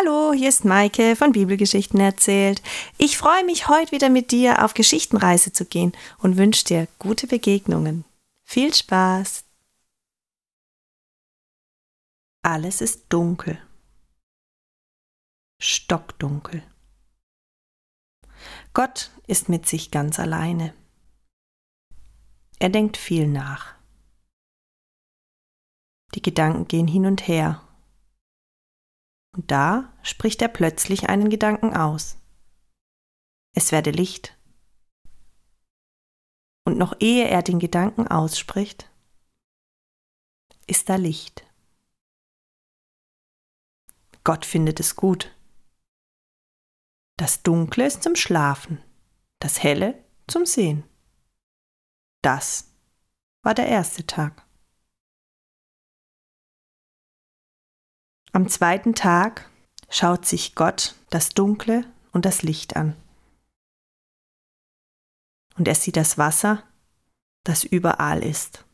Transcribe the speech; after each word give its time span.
Hallo, 0.00 0.32
hier 0.32 0.48
ist 0.48 0.64
Maike 0.64 1.14
von 1.14 1.32
Bibelgeschichten 1.32 2.00
erzählt. 2.00 2.62
Ich 2.96 3.18
freue 3.18 3.44
mich, 3.44 3.68
heute 3.68 3.92
wieder 3.92 4.08
mit 4.08 4.30
dir 4.30 4.64
auf 4.64 4.72
Geschichtenreise 4.72 5.52
zu 5.52 5.66
gehen 5.66 5.92
und 6.18 6.38
wünsche 6.38 6.64
dir 6.64 6.88
gute 6.98 7.26
Begegnungen. 7.26 8.04
Viel 8.42 8.72
Spaß! 8.72 9.44
Alles 12.42 12.80
ist 12.80 13.04
dunkel. 13.10 13.60
Stockdunkel. 15.60 16.62
Gott 18.72 19.10
ist 19.26 19.50
mit 19.50 19.66
sich 19.66 19.90
ganz 19.90 20.18
alleine. 20.18 20.72
Er 22.58 22.70
denkt 22.70 22.96
viel 22.96 23.26
nach. 23.26 23.74
Die 26.14 26.22
Gedanken 26.22 26.68
gehen 26.68 26.86
hin 26.86 27.04
und 27.04 27.28
her 27.28 27.62
und 29.32 29.50
da 29.50 29.96
spricht 30.02 30.42
er 30.42 30.48
plötzlich 30.48 31.08
einen 31.08 31.30
Gedanken 31.30 31.74
aus. 31.74 32.18
Es 33.54 33.72
werde 33.72 33.90
Licht. 33.90 34.36
Und 36.64 36.78
noch 36.78 36.94
ehe 37.00 37.28
er 37.28 37.42
den 37.42 37.58
Gedanken 37.58 38.06
ausspricht, 38.06 38.90
ist 40.66 40.88
da 40.88 40.96
Licht. 40.96 41.44
Gott 44.24 44.44
findet 44.44 44.78
es 44.78 44.94
gut. 44.94 45.34
Das 47.16 47.42
Dunkle 47.42 47.86
ist 47.86 48.02
zum 48.02 48.16
Schlafen, 48.16 48.82
das 49.40 49.62
Helle 49.62 50.04
zum 50.26 50.46
Sehen. 50.46 50.84
Das 52.22 52.72
war 53.42 53.54
der 53.54 53.66
erste 53.66 54.06
Tag. 54.06 54.46
Am 58.32 58.48
zweiten 58.48 58.94
Tag 58.94 59.50
schaut 59.88 60.24
sich 60.24 60.54
Gott 60.54 60.94
das 61.10 61.30
Dunkle 61.30 61.84
und 62.12 62.24
das 62.24 62.42
Licht 62.42 62.76
an. 62.76 62.94
Und 65.56 65.66
er 65.66 65.74
sieht 65.74 65.96
das 65.96 66.16
Wasser, 66.16 66.62
das 67.44 67.64
überall 67.64 68.22
ist. 68.22 68.64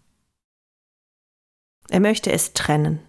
Er 1.89 2.01
möchte 2.01 2.31
es 2.33 2.53
trennen. 2.53 3.01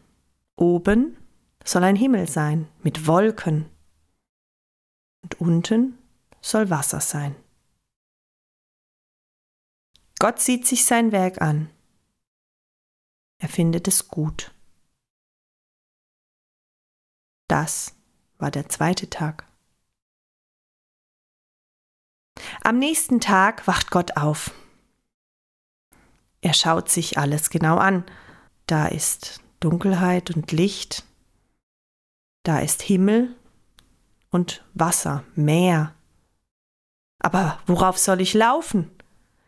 Oben 0.55 1.17
soll 1.63 1.83
ein 1.83 1.95
Himmel 1.95 2.27
sein 2.29 2.67
mit 2.81 3.07
Wolken 3.07 3.69
und 5.23 5.41
unten 5.41 5.97
soll 6.41 6.69
Wasser 6.69 7.01
sein. 7.01 7.35
Gott 10.19 10.39
sieht 10.39 10.65
sich 10.65 10.85
sein 10.85 11.11
Werk 11.11 11.41
an. 11.41 11.69
Er 13.39 13.49
findet 13.49 13.87
es 13.87 14.07
gut. 14.07 14.51
Das 17.47 17.95
war 18.37 18.51
der 18.51 18.69
zweite 18.69 19.09
Tag. 19.09 19.45
Am 22.63 22.77
nächsten 22.79 23.19
Tag 23.19 23.67
wacht 23.67 23.91
Gott 23.91 24.17
auf. 24.17 24.51
Er 26.41 26.53
schaut 26.53 26.89
sich 26.89 27.17
alles 27.17 27.49
genau 27.49 27.77
an. 27.77 28.05
Da 28.67 28.87
ist 28.87 29.41
Dunkelheit 29.59 30.35
und 30.35 30.51
Licht. 30.51 31.03
Da 32.43 32.59
ist 32.59 32.81
Himmel 32.81 33.35
und 34.29 34.63
Wasser, 34.73 35.23
Meer. 35.35 35.93
Aber 37.19 37.59
worauf 37.65 37.97
soll 37.97 38.21
ich 38.21 38.33
laufen? 38.33 38.91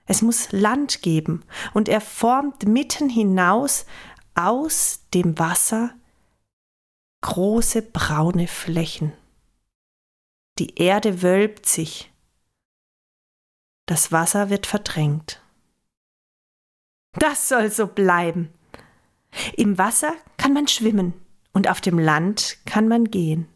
Es 0.05 0.23
muss 0.23 0.51
Land 0.51 1.03
geben, 1.03 1.43
und 1.73 1.87
er 1.87 2.01
formt 2.01 2.67
mitten 2.67 3.09
hinaus 3.09 3.85
aus 4.33 5.01
dem 5.13 5.37
Wasser 5.37 5.93
große 7.21 7.81
braune 7.81 8.47
Flächen. 8.47 9.13
Die 10.57 10.75
Erde 10.75 11.21
wölbt 11.21 11.65
sich. 11.65 12.11
Das 13.85 14.11
Wasser 14.11 14.49
wird 14.49 14.65
verdrängt. 14.65 15.41
Das 17.13 17.49
soll 17.49 17.71
so 17.71 17.87
bleiben. 17.87 18.53
Im 19.55 19.77
Wasser 19.77 20.13
kann 20.37 20.53
man 20.53 20.67
schwimmen 20.67 21.13
und 21.53 21.67
auf 21.67 21.81
dem 21.81 21.97
Land 21.97 22.57
kann 22.65 22.87
man 22.87 23.05
gehen. 23.05 23.47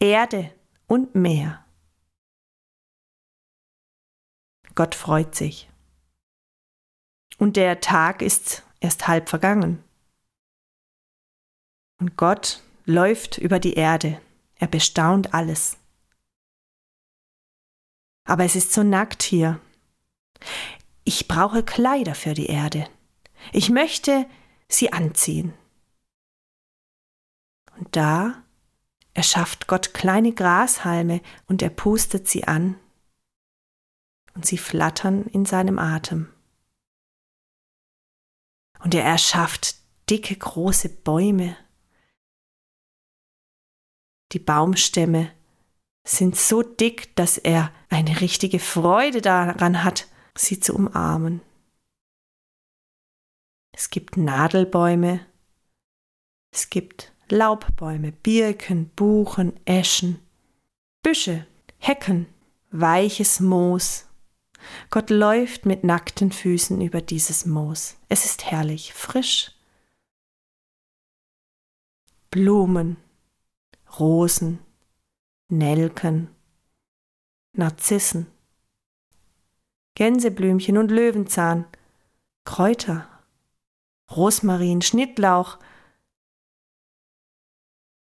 Erde 0.00 0.54
und 0.86 1.14
Meer. 1.14 1.64
Gott 4.74 4.94
freut 4.94 5.34
sich. 5.34 5.68
Und 7.38 7.56
der 7.56 7.80
Tag 7.80 8.22
ist 8.22 8.64
erst 8.80 9.08
halb 9.08 9.28
vergangen. 9.28 9.82
Und 12.00 12.16
Gott 12.16 12.62
läuft 12.86 13.38
über 13.38 13.60
die 13.60 13.74
Erde. 13.74 14.20
Er 14.56 14.66
bestaunt 14.66 15.34
alles. 15.34 15.76
Aber 18.24 18.44
es 18.44 18.56
ist 18.56 18.72
so 18.72 18.82
nackt 18.82 19.22
hier. 19.22 19.60
Ich 21.04 21.28
brauche 21.28 21.62
Kleider 21.62 22.14
für 22.14 22.34
die 22.34 22.46
Erde. 22.46 22.88
Ich 23.52 23.70
möchte 23.70 24.26
sie 24.68 24.92
anziehen. 24.92 25.52
Und 27.78 27.94
da 27.96 28.42
erschafft 29.14 29.66
Gott 29.66 29.94
kleine 29.94 30.32
Grashalme 30.32 31.20
und 31.46 31.62
er 31.62 31.70
pustet 31.70 32.28
sie 32.28 32.44
an 32.44 32.78
und 34.34 34.46
sie 34.46 34.58
flattern 34.58 35.26
in 35.26 35.44
seinem 35.44 35.78
Atem. 35.78 36.32
Und 38.78 38.94
er 38.94 39.04
erschafft 39.04 39.76
dicke 40.08 40.36
große 40.36 40.88
Bäume 40.88 41.56
die 44.32 44.38
Baumstämme 44.38 45.32
sind 46.06 46.36
so 46.36 46.62
dick, 46.62 47.14
dass 47.16 47.38
er 47.38 47.72
eine 47.88 48.20
richtige 48.20 48.58
Freude 48.58 49.20
daran 49.20 49.84
hat, 49.84 50.08
sie 50.36 50.60
zu 50.60 50.74
umarmen. 50.74 51.40
Es 53.72 53.90
gibt 53.90 54.16
Nadelbäume, 54.16 55.26
es 56.52 56.70
gibt 56.70 57.12
Laubbäume, 57.28 58.12
Birken, 58.12 58.90
Buchen, 58.90 59.58
Eschen, 59.64 60.18
Büsche, 61.02 61.46
Hecken, 61.78 62.26
weiches 62.70 63.40
Moos. 63.40 64.06
Gott 64.90 65.10
läuft 65.10 65.64
mit 65.64 65.84
nackten 65.84 66.32
Füßen 66.32 66.80
über 66.80 67.00
dieses 67.00 67.46
Moos. 67.46 67.96
Es 68.08 68.24
ist 68.24 68.50
herrlich, 68.50 68.92
frisch. 68.92 69.52
Blumen, 72.30 72.96
Rosen, 73.98 74.60
Nelken, 75.48 76.34
Narzissen, 77.52 78.26
Gänseblümchen 79.94 80.78
und 80.78 80.90
Löwenzahn, 80.90 81.66
Kräuter, 82.44 83.08
Rosmarin, 84.10 84.82
Schnittlauch. 84.82 85.58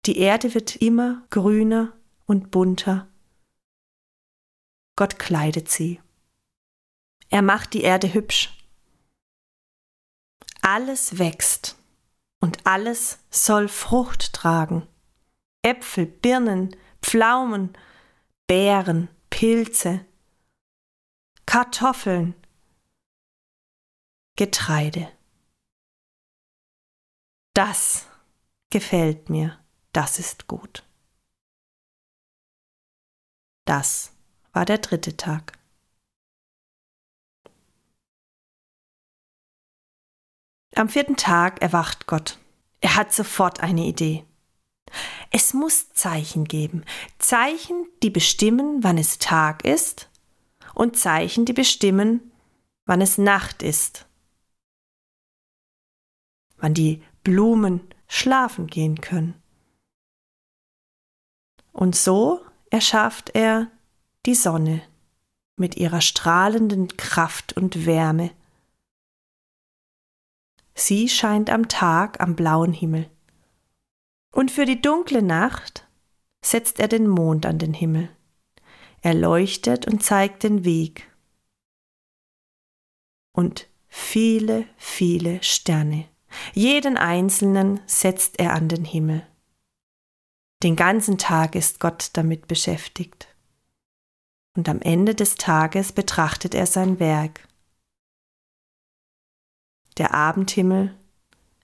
Die 0.05 0.17
Erde 0.17 0.53
wird 0.53 0.75
immer 0.75 1.23
grüner 1.29 1.93
und 2.25 2.51
bunter. 2.51 3.07
Gott 4.95 5.19
kleidet 5.19 5.69
sie. 5.69 5.99
Er 7.29 7.41
macht 7.41 7.73
die 7.73 7.81
Erde 7.81 8.13
hübsch. 8.13 8.57
Alles 10.61 11.17
wächst 11.17 11.77
und 12.39 12.65
alles 12.65 13.19
soll 13.31 13.67
Frucht 13.67 14.33
tragen. 14.33 14.87
Äpfel, 15.63 16.05
Birnen, 16.05 16.75
Pflaumen, 17.01 17.77
Beeren, 18.47 19.09
Pilze, 19.29 20.05
Kartoffeln, 21.45 22.35
Getreide. 24.37 25.11
Das 27.53 28.07
gefällt 28.69 29.29
mir, 29.29 29.59
das 29.93 30.19
ist 30.19 30.47
gut. 30.47 30.83
Das 33.65 34.13
war 34.53 34.65
der 34.65 34.79
dritte 34.79 35.15
Tag. 35.15 35.57
Am 40.75 40.89
vierten 40.89 41.17
Tag 41.17 41.61
erwacht 41.61 42.07
Gott. 42.07 42.39
Er 42.79 42.95
hat 42.95 43.13
sofort 43.13 43.59
eine 43.59 43.85
Idee. 43.85 44.25
Es 45.31 45.53
muss 45.53 45.89
Zeichen 45.93 46.43
geben. 46.43 46.83
Zeichen, 47.17 47.87
die 48.03 48.09
bestimmen, 48.09 48.83
wann 48.83 48.97
es 48.97 49.17
Tag 49.17 49.63
ist 49.63 50.09
und 50.75 50.97
Zeichen, 50.97 51.45
die 51.45 51.53
bestimmen, 51.53 52.31
wann 52.85 52.99
es 52.99 53.17
Nacht 53.17 53.63
ist. 53.63 54.05
Wann 56.57 56.73
die 56.73 57.01
Blumen 57.23 57.81
schlafen 58.07 58.67
gehen 58.67 58.99
können. 58.99 59.41
Und 61.71 61.95
so 61.95 62.45
erschafft 62.69 63.29
er 63.33 63.71
die 64.25 64.35
Sonne 64.35 64.81
mit 65.55 65.77
ihrer 65.77 66.01
strahlenden 66.01 66.97
Kraft 66.97 67.53
und 67.53 67.85
Wärme. 67.85 68.31
Sie 70.75 71.07
scheint 71.07 71.49
am 71.49 71.69
Tag 71.69 72.19
am 72.19 72.35
blauen 72.35 72.73
Himmel 72.73 73.09
Und 74.31 74.51
für 74.51 74.65
die 74.65 74.81
dunkle 74.81 75.21
Nacht 75.21 75.87
setzt 76.43 76.79
er 76.79 76.87
den 76.87 77.07
Mond 77.07 77.45
an 77.45 77.59
den 77.59 77.73
Himmel. 77.73 78.09
Er 79.01 79.13
leuchtet 79.13 79.87
und 79.87 80.03
zeigt 80.03 80.43
den 80.43 80.63
Weg. 80.63 81.11
Und 83.33 83.67
viele, 83.87 84.67
viele 84.77 85.41
Sterne. 85.43 86.07
Jeden 86.53 86.97
einzelnen 86.97 87.81
setzt 87.85 88.39
er 88.39 88.53
an 88.53 88.69
den 88.69 88.85
Himmel. 88.85 89.27
Den 90.63 90.75
ganzen 90.75 91.17
Tag 91.17 91.55
ist 91.55 91.79
Gott 91.79 92.11
damit 92.13 92.47
beschäftigt. 92.47 93.27
Und 94.55 94.69
am 94.69 94.79
Ende 94.81 95.15
des 95.15 95.35
Tages 95.35 95.91
betrachtet 95.91 96.53
er 96.53 96.67
sein 96.67 96.99
Werk. 96.99 97.47
Der 99.97 100.13
Abendhimmel 100.13 100.97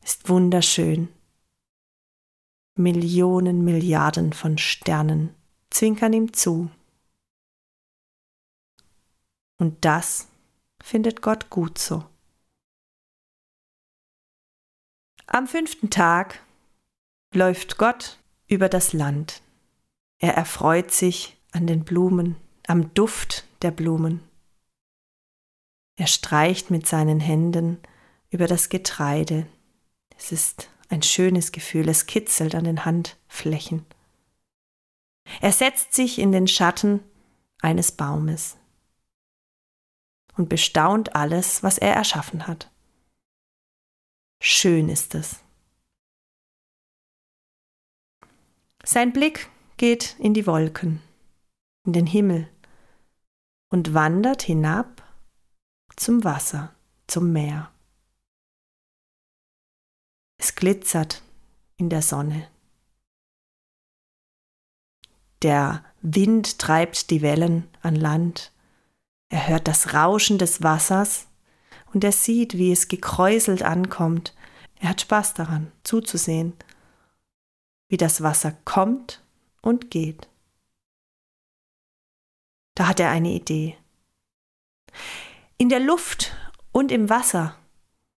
ist 0.01 0.29
wunderschön. 0.29 1.09
Millionen, 2.77 3.63
Milliarden 3.63 4.33
von 4.33 4.57
Sternen 4.57 5.33
zwinkern 5.69 6.13
ihm 6.13 6.33
zu. 6.33 6.69
Und 9.57 9.83
das 9.83 10.27
findet 10.81 11.21
Gott 11.21 11.49
gut 11.49 11.77
so. 11.77 12.05
Am 15.25 15.47
fünften 15.47 15.89
Tag 15.89 16.41
läuft 17.33 17.77
Gott 17.77 18.19
über 18.47 18.69
das 18.69 18.93
Land. 18.93 19.41
Er 20.19 20.35
erfreut 20.35 20.91
sich 20.91 21.37
an 21.51 21.67
den 21.67 21.83
Blumen, 21.83 22.37
am 22.65 22.93
Duft 22.93 23.45
der 23.61 23.71
Blumen. 23.71 24.21
Er 25.97 26.07
streicht 26.07 26.71
mit 26.71 26.87
seinen 26.87 27.19
Händen 27.19 27.79
über 28.29 28.47
das 28.47 28.69
Getreide. 28.69 29.47
Es 30.17 30.31
ist 30.31 30.69
ein 30.89 31.01
schönes 31.01 31.51
Gefühl, 31.51 31.89
es 31.89 32.05
kitzelt 32.05 32.55
an 32.55 32.63
den 32.63 32.85
Handflächen. 32.85 33.85
Er 35.41 35.51
setzt 35.51 35.93
sich 35.93 36.19
in 36.19 36.31
den 36.31 36.47
Schatten 36.47 37.03
eines 37.61 37.91
Baumes 37.91 38.57
und 40.35 40.49
bestaunt 40.49 41.15
alles, 41.15 41.63
was 41.63 41.77
er 41.77 41.93
erschaffen 41.93 42.47
hat. 42.47 42.71
Schön 44.41 44.87
ist 44.89 45.15
es. 45.15 45.43
Sein 48.83 49.11
Blick 49.11 49.49
geht 49.75 50.15
in 50.19 50.33
die 50.33 50.47
Wolken, 50.47 51.01
in 51.85 51.93
den 51.93 52.05
Himmel 52.05 52.47
und 53.69 53.93
wandert 53.93 54.43
hinab 54.43 55.03
zum 55.97 56.23
Wasser, 56.23 56.73
zum 57.07 57.33
Meer. 57.33 57.71
Es 60.47 60.55
glitzert 60.55 61.23
in 61.75 61.89
der 61.89 62.01
Sonne. 62.01 62.47
Der 65.41 65.83
Wind 66.01 66.57
treibt 66.57 67.09
die 67.09 67.21
Wellen 67.21 67.67
an 67.81 67.97
Land. 67.97 68.53
Er 69.27 69.49
hört 69.49 69.67
das 69.67 69.93
Rauschen 69.93 70.37
des 70.37 70.63
Wassers 70.63 71.27
und 71.93 72.05
er 72.05 72.13
sieht, 72.13 72.53
wie 72.53 72.71
es 72.71 72.87
gekräuselt 72.87 73.61
ankommt. 73.61 74.33
Er 74.79 74.91
hat 74.91 75.01
Spaß 75.01 75.33
daran, 75.33 75.69
zuzusehen, 75.83 76.53
wie 77.89 77.97
das 77.97 78.23
Wasser 78.23 78.53
kommt 78.63 79.21
und 79.61 79.91
geht. 79.91 80.29
Da 82.73 82.87
hat 82.87 83.01
er 83.01 83.09
eine 83.09 83.33
Idee. 83.33 83.75
In 85.57 85.67
der 85.67 85.81
Luft 85.81 86.33
und 86.71 86.89
im 86.93 87.09
Wasser 87.09 87.53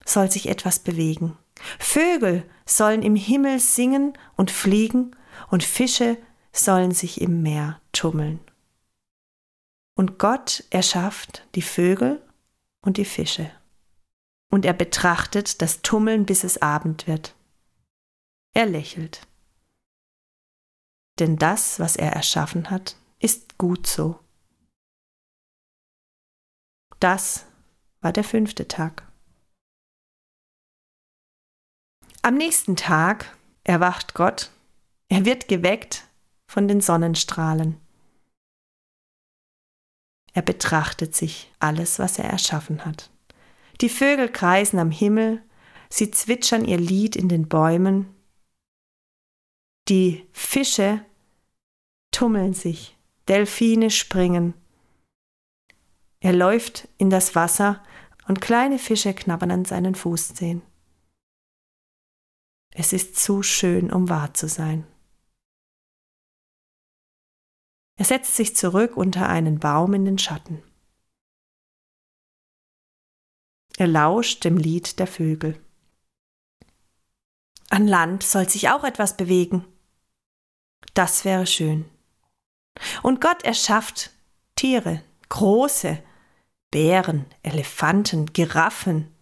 soll 0.06 0.30
sich 0.30 0.48
etwas 0.48 0.78
bewegen. 0.78 1.36
Vögel 1.80 2.50
sollen 2.66 3.02
im 3.02 3.16
Himmel 3.16 3.60
singen 3.60 4.18
und 4.36 4.52
fliegen 4.52 5.16
und 5.50 5.64
Fische 5.64 6.18
sollen 6.52 6.92
sich 6.92 7.22
im 7.22 7.42
Meer 7.42 7.82
tummeln. 7.92 8.40
Und 9.96 10.18
Gott 10.18 10.64
erschafft 10.70 11.48
die 11.56 11.62
Vögel 11.62 12.22
und 12.82 12.98
die 12.98 13.06
Fische 13.06 13.52
und 14.50 14.66
er 14.66 14.74
betrachtet 14.74 15.62
das 15.62 15.82
Tummeln, 15.82 16.26
bis 16.26 16.44
es 16.44 16.62
Abend 16.62 17.08
wird. 17.08 17.36
Er 18.54 18.66
lächelt. 18.66 19.28
Denn 21.20 21.38
das, 21.38 21.80
was 21.80 21.96
er 21.96 22.14
erschaffen 22.14 22.70
hat, 22.70 22.96
ist 23.20 23.58
gut 23.58 23.86
so. 23.86 24.20
Das 27.00 27.46
war 28.02 28.12
der 28.12 28.24
fünfte 28.24 28.68
Tag. 28.68 29.09
Am 32.22 32.36
nächsten 32.36 32.76
Tag 32.76 33.38
erwacht 33.64 34.14
Gott, 34.14 34.52
er 35.08 35.24
wird 35.24 35.48
geweckt 35.48 36.06
von 36.48 36.68
den 36.68 36.82
Sonnenstrahlen. 36.82 37.78
Er 40.34 40.42
betrachtet 40.42 41.16
sich 41.16 41.52
alles, 41.60 41.98
was 41.98 42.20
er 42.20 42.26
erschaffen 42.26 42.86
hat. 42.86 43.10
Die 43.80 43.90
Vögel 43.90 44.30
kreisen 44.30 44.80
am 44.80 44.92
Himmel, 44.92 45.42
sie 45.90 46.12
zwitschern 46.12 46.66
ihr 46.66 46.78
Lied 46.78 47.16
in 47.16 47.30
den 47.30 47.48
Bäumen. 47.48 48.14
Die 49.88 50.28
Fische 50.34 51.04
tummeln 52.12 52.54
sich, 52.54 52.98
Delfine 53.30 53.90
springen. 53.90 54.54
Er 56.20 56.34
läuft 56.34 56.90
in 56.98 57.10
das 57.10 57.34
Wasser 57.34 57.82
und 58.28 58.42
kleine 58.42 58.78
Fische 58.78 59.14
knabbern 59.14 59.52
an 59.52 59.66
seinen 59.66 59.96
Fußzehen. 59.96 60.62
Es 62.80 62.94
ist 62.94 63.18
zu 63.18 63.44
schön, 63.44 63.92
um 63.92 64.08
wahr 64.08 64.34
zu 64.34 64.48
sein. 64.48 64.88
Er 67.98 68.06
setzt 68.06 68.38
sich 68.38 68.56
zurück 68.56 68.96
unter 68.96 69.28
einen 69.28 69.60
Baum 69.60 69.94
in 69.94 70.06
den 70.06 70.18
Schatten. 70.18 70.64
Er 73.76 73.88
lauscht 73.88 74.46
dem 74.46 74.56
Lied 74.56 74.98
der 74.98 75.08
Vögel. 75.08 75.62
An 77.70 77.86
Land 77.86 78.24
soll 78.24 78.48
sich 78.48 78.70
auch 78.70 78.86
etwas 78.86 79.18
bewegen. 79.18 79.66
Das 80.94 81.26
wäre 81.26 81.48
schön. 81.48 81.84
Und 83.04 83.20
Gott 83.20 83.44
erschafft 83.44 84.12
Tiere, 84.56 85.04
große, 85.28 86.02
Bären, 86.72 87.26
Elefanten, 87.44 88.32
Giraffen 88.32 89.14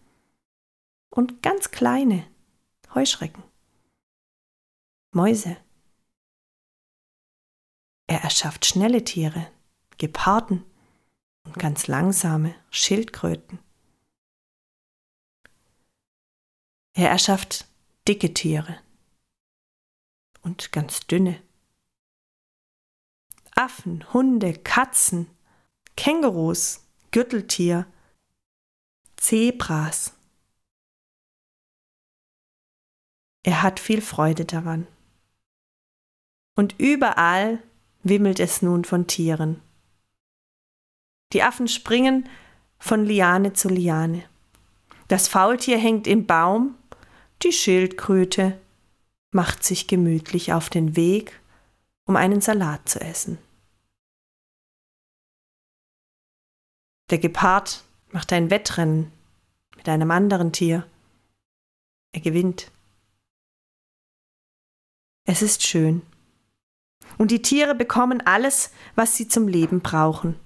und 1.09 1.42
ganz 1.42 1.71
kleine 1.71 2.24
Heuschrecken, 2.94 3.44
Mäuse. 5.12 5.57
Er 8.07 8.21
erschafft 8.21 8.66
schnelle 8.66 9.04
Tiere, 9.04 9.52
Geparden 9.97 10.64
und 11.44 11.56
ganz 11.56 11.87
langsame 11.87 12.56
Schildkröten. 12.69 13.59
Er 16.94 17.09
erschafft 17.09 17.68
dicke 18.07 18.33
Tiere 18.33 18.81
und 20.42 20.71
ganz 20.71 21.07
dünne. 21.07 21.42
Affen, 23.52 24.11
Hunde, 24.14 24.54
Katzen, 24.54 25.30
Kängurus, 25.95 26.85
Gürteltier, 27.11 27.92
Zebras. 29.16 30.14
Er 33.44 33.64
hat 33.64 33.80
viel 33.80 34.02
Freude 34.02 34.45
daran. 34.45 34.87
Und 36.57 36.76
überall 36.78 37.64
wimmelt 38.04 38.42
es 38.42 38.61
nun 38.61 38.83
von 38.83 39.07
Tieren. 39.07 39.61
Die 41.31 41.44
Affen 41.44 41.69
springen 41.69 42.28
von 42.78 43.06
Liane 43.06 43.54
zu 43.54 43.69
Liane. 43.69 44.26
Das 45.07 45.30
Faultier 45.30 45.78
hängt 45.78 46.07
im 46.07 46.26
Baum 46.26 46.76
die 47.44 47.52
Schildkröte 47.52 48.59
macht 49.31 49.64
sich 49.64 49.87
gemütlich 49.87 50.54
auf 50.54 50.69
den 50.69 50.95
Weg, 50.95 51.40
um 52.06 52.16
einen 52.16 52.42
Salat 52.42 52.90
zu 52.90 52.99
essen. 52.99 53.37
Der 57.11 57.19
Gepard 57.19 57.83
macht 58.11 58.33
ein 58.33 58.49
Wettrennen 58.49 59.11
mit 59.76 59.87
einem 59.87 60.09
anderen 60.09 60.52
Tier. 60.52 60.90
Er 62.11 62.21
gewinnt. 62.21 62.71
Es 65.26 65.42
ist 65.42 65.64
schön. 65.64 66.02
Und 67.18 67.31
die 67.31 67.42
Tiere 67.42 67.76
bekommen 67.76 68.21
alles, 68.26 68.71
was 68.95 69.16
sie 69.16 69.28
zum 69.28 69.47
Leben 69.47 69.81
brauchen. 69.81 70.40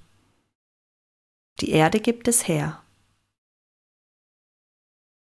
Die 1.60 1.72
Erde 1.72 2.00
gibt 2.00 2.28
es 2.28 2.48
her. 2.48 2.82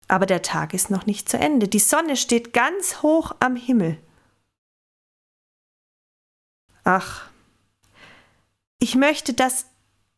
Aber 0.07 0.25
der 0.25 0.41
Tag 0.41 0.73
ist 0.73 0.89
noch 0.89 1.05
nicht 1.05 1.29
zu 1.29 1.37
Ende. 1.37 1.67
Die 1.67 1.79
Sonne 1.79 2.17
steht 2.17 2.53
ganz 2.53 3.01
hoch 3.01 3.35
am 3.39 3.55
Himmel. 3.55 3.97
Ach, 6.83 7.29
ich 8.79 8.95
möchte 8.95 9.33
das 9.33 9.67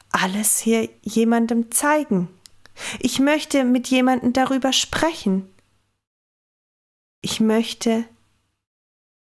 alles 0.10 0.60
hier 0.60 0.90
jemandem 1.02 1.72
zeigen. 1.72 2.30
Ich 3.00 3.20
möchte 3.20 3.64
mit 3.64 3.88
jemandem 3.88 4.34
darüber 4.34 4.74
sprechen. 4.74 5.54
Ich 7.22 7.40
möchte 7.40 8.06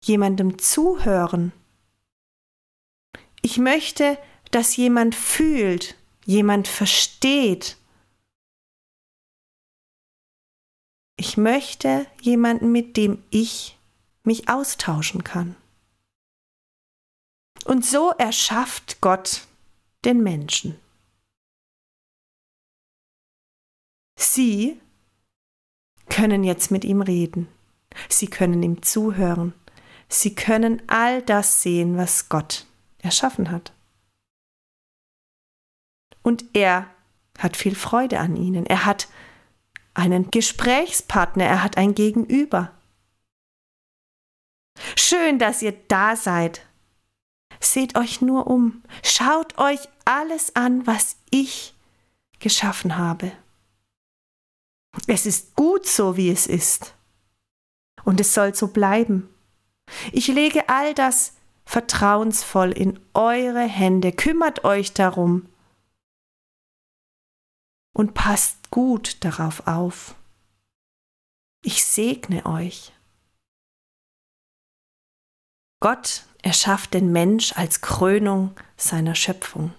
jemandem 0.03 0.59
zuhören. 0.59 1.51
Ich 3.41 3.57
möchte, 3.57 4.17
dass 4.51 4.75
jemand 4.75 5.15
fühlt, 5.15 5.95
jemand 6.25 6.67
versteht. 6.67 7.77
Ich 11.17 11.37
möchte 11.37 12.05
jemanden, 12.21 12.71
mit 12.71 12.97
dem 12.97 13.23
ich 13.29 13.77
mich 14.23 14.49
austauschen 14.49 15.23
kann. 15.23 15.55
Und 17.65 17.85
so 17.85 18.11
erschafft 18.11 19.01
Gott 19.01 19.47
den 20.05 20.21
Menschen. 20.21 20.79
Sie 24.17 24.79
können 26.09 26.43
jetzt 26.43 26.71
mit 26.71 26.85
ihm 26.85 27.01
reden. 27.01 27.47
Sie 28.09 28.27
können 28.27 28.63
ihm 28.63 28.81
zuhören. 28.81 29.53
Sie 30.09 30.35
können 30.35 30.81
all 30.87 31.21
das 31.21 31.61
sehen, 31.61 31.97
was 31.97 32.29
Gott 32.29 32.65
erschaffen 32.99 33.51
hat. 33.51 33.73
Und 36.23 36.43
er 36.53 36.87
hat 37.37 37.55
viel 37.55 37.75
Freude 37.75 38.19
an 38.19 38.35
ihnen. 38.35 38.65
Er 38.65 38.85
hat 38.85 39.07
einen 39.93 40.29
Gesprächspartner, 40.29 41.45
er 41.45 41.63
hat 41.63 41.77
ein 41.77 41.95
Gegenüber. 41.95 42.71
Schön, 44.95 45.39
dass 45.39 45.61
ihr 45.61 45.71
da 45.87 46.15
seid. 46.15 46.65
Seht 47.59 47.97
euch 47.97 48.21
nur 48.21 48.47
um, 48.47 48.83
schaut 49.03 49.57
euch 49.57 49.79
alles 50.05 50.55
an, 50.55 50.85
was 50.85 51.17
ich 51.31 51.73
geschaffen 52.39 52.97
habe. 52.97 53.31
Es 55.07 55.25
ist 55.25 55.55
gut 55.55 55.87
so, 55.87 56.17
wie 56.17 56.29
es 56.29 56.47
ist. 56.47 56.93
Und 58.03 58.19
es 58.19 58.33
soll 58.33 58.53
so 58.53 58.67
bleiben. 58.67 59.29
Ich 60.11 60.27
lege 60.27 60.69
all 60.69 60.93
das 60.93 61.36
vertrauensvoll 61.67 62.71
in 62.71 62.99
eure 63.13 63.67
Hände. 63.67 64.13
Kümmert 64.13 64.63
euch 64.63 64.93
darum. 64.93 65.49
Und 67.93 68.13
passt 68.13 68.71
gut 68.71 69.23
darauf 69.23 69.67
auf. 69.67 70.15
Ich 71.63 71.83
segne 71.83 72.45
euch. 72.45 72.93
Gott 75.81 76.25
erschafft 76.41 76.93
den 76.93 77.11
Mensch 77.11 77.53
als 77.57 77.81
Krönung 77.81 78.55
seiner 78.77 79.15
Schöpfung. 79.15 79.73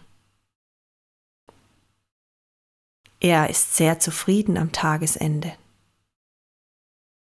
Er 3.21 3.49
ist 3.49 3.77
sehr 3.77 3.99
zufrieden 3.99 4.59
am 4.59 4.73
Tagesende. 4.73 5.57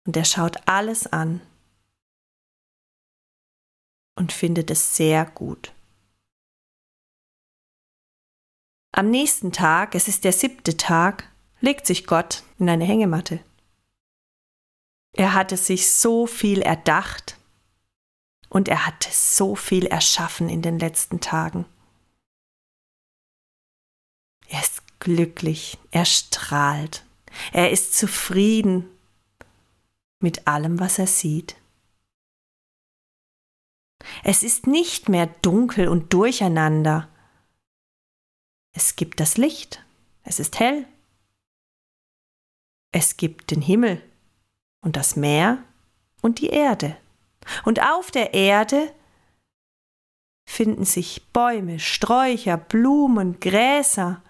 Und 0.05 0.17
er 0.17 0.25
schaut 0.25 0.67
alles 0.67 1.07
an 1.07 1.41
und 4.19 4.33
findet 4.33 4.69
es 4.69 4.97
sehr 4.97 5.25
gut. 5.25 5.73
Am 8.91 9.09
nächsten 9.09 9.53
Tag, 9.53 9.95
es 9.95 10.09
ist 10.09 10.25
der 10.25 10.33
siebte 10.33 10.75
Tag, 10.75 11.31
legt 11.61 11.87
sich 11.87 12.05
Gott 12.05 12.43
in 12.59 12.69
eine 12.69 12.83
Hängematte. 12.83 13.39
Er 15.13 15.33
hatte 15.33 15.55
sich 15.55 15.91
so 15.91 16.27
viel 16.27 16.61
erdacht 16.61 17.37
und 18.49 18.67
er 18.67 18.85
hatte 18.85 19.09
so 19.11 19.55
viel 19.55 19.85
erschaffen 19.85 20.49
in 20.49 20.61
den 20.61 20.79
letzten 20.79 21.21
Tagen. 21.21 21.65
Er 24.49 24.59
ist 24.59 24.81
glücklich, 24.99 25.77
er 25.91 26.05
strahlt, 26.05 27.05
er 27.53 27.71
ist 27.71 27.97
zufrieden 27.97 28.89
mit 30.19 30.47
allem, 30.47 30.79
was 30.79 30.99
er 30.99 31.07
sieht. 31.07 31.58
Es 34.23 34.43
ist 34.43 34.67
nicht 34.67 35.09
mehr 35.09 35.27
dunkel 35.41 35.87
und 35.87 36.13
durcheinander. 36.13 37.09
Es 38.73 38.95
gibt 38.95 39.19
das 39.19 39.37
Licht, 39.37 39.83
es 40.23 40.39
ist 40.39 40.59
hell. 40.59 40.85
Es 42.91 43.17
gibt 43.17 43.51
den 43.51 43.61
Himmel 43.61 44.01
und 44.81 44.95
das 44.95 45.15
Meer 45.15 45.63
und 46.21 46.39
die 46.39 46.49
Erde. 46.49 46.97
Und 47.63 47.81
auf 47.81 48.11
der 48.11 48.33
Erde 48.33 48.93
finden 50.47 50.85
sich 50.85 51.27
Bäume, 51.31 51.79
Sträucher, 51.79 52.57
Blumen, 52.57 53.39
Gräser, 53.39 54.21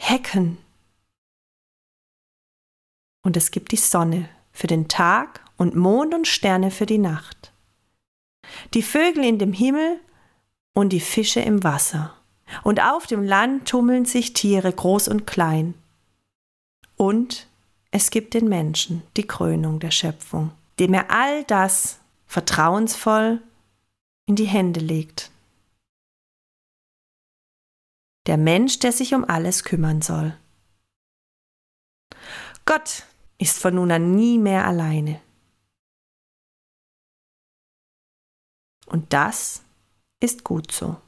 Hecken. 0.00 0.58
Und 3.24 3.36
es 3.36 3.52
gibt 3.52 3.70
die 3.70 3.76
Sonne 3.76 4.28
für 4.52 4.66
den 4.66 4.88
Tag 4.88 5.44
und 5.56 5.76
Mond 5.76 6.12
und 6.12 6.26
Sterne 6.26 6.72
für 6.72 6.86
die 6.86 6.98
Nacht. 6.98 7.51
Die 8.74 8.82
Vögel 8.82 9.24
in 9.24 9.38
dem 9.38 9.52
Himmel 9.52 10.00
und 10.74 10.90
die 10.90 11.00
Fische 11.00 11.40
im 11.40 11.64
Wasser. 11.64 12.14
Und 12.62 12.82
auf 12.82 13.06
dem 13.06 13.22
Land 13.22 13.68
tummeln 13.68 14.04
sich 14.04 14.32
Tiere 14.32 14.72
groß 14.72 15.08
und 15.08 15.26
klein. 15.26 15.74
Und 16.96 17.46
es 17.90 18.10
gibt 18.10 18.34
den 18.34 18.48
Menschen, 18.48 19.02
die 19.16 19.26
Krönung 19.26 19.80
der 19.80 19.90
Schöpfung, 19.90 20.50
dem 20.78 20.94
er 20.94 21.10
all 21.10 21.44
das 21.44 21.98
vertrauensvoll 22.26 23.40
in 24.26 24.36
die 24.36 24.46
Hände 24.46 24.80
legt 24.80 25.32
der 28.26 28.36
Mensch, 28.36 28.78
der 28.78 28.92
sich 28.92 29.14
um 29.14 29.24
alles 29.24 29.64
kümmern 29.64 30.02
soll. 30.02 30.36
Gott 32.64 33.04
ist 33.38 33.58
von 33.58 33.74
nun 33.74 33.90
an 33.90 34.14
nie 34.14 34.38
mehr 34.38 34.66
alleine. 34.66 35.20
Und 38.92 39.10
das 39.10 39.62
ist 40.20 40.44
gut 40.44 40.70
so. 40.70 40.98